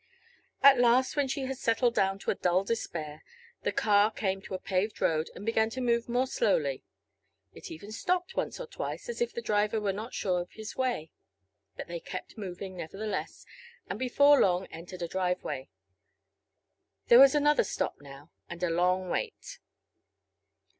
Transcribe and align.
At 0.63 0.79
last, 0.79 1.15
when 1.15 1.27
she 1.27 1.41
had 1.45 1.59
settled 1.59 1.93
down 1.93 2.17
to 2.17 2.33
dull 2.33 2.63
despair, 2.63 3.23
the 3.61 3.71
car 3.71 4.09
came 4.09 4.41
to 4.41 4.55
a 4.55 4.59
paved 4.59 4.99
road 4.99 5.29
and 5.35 5.45
began 5.45 5.69
to 5.69 5.79
move 5.79 6.09
more 6.09 6.25
slowly. 6.25 6.83
It 7.53 7.69
even 7.69 7.91
stopped 7.91 8.35
once 8.35 8.59
or 8.59 8.65
twice, 8.65 9.09
as 9.09 9.21
if 9.21 9.31
the 9.31 9.43
driver 9.43 9.79
was 9.79 9.93
not 9.93 10.15
sure 10.15 10.41
of 10.41 10.49
his 10.53 10.75
way. 10.75 11.11
But 11.77 11.87
they 11.87 11.99
kept 11.99 12.35
moving, 12.35 12.77
nevertheless, 12.77 13.45
and 13.91 13.99
before 13.99 14.39
long 14.39 14.65
entered 14.71 15.03
a 15.03 15.07
driveway. 15.07 15.69
There 17.09 17.19
was 17.19 17.35
another 17.35 17.63
stop 17.63 18.01
now, 18.01 18.31
and 18.49 18.63
a 18.63 18.71
long 18.71 19.07
wait. 19.07 19.59